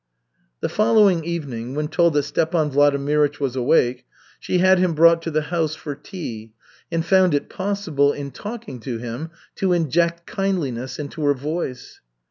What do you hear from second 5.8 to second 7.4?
tea and found